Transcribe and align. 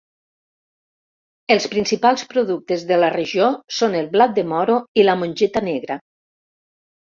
Els 1.55 1.67
principals 1.73 2.23
productes 2.31 2.87
de 2.93 2.99
la 3.03 3.11
regió 3.17 3.51
són 3.81 3.99
el 4.01 4.11
blat 4.17 4.35
de 4.41 4.47
moro 4.55 4.81
i 5.03 5.07
la 5.09 5.19
mongeta 5.23 5.67
negra. 5.71 6.03